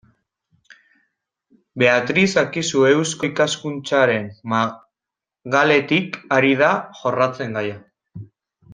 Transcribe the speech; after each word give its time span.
Beatriz 1.81 2.23
Akizu 2.43 2.81
Eusko 2.93 3.29
Ikaskuntzaren 3.29 4.27
magaletik 4.57 6.21
ari 6.41 6.59
da 6.67 6.75
jorratzen 7.05 7.59
gaia. 7.63 7.81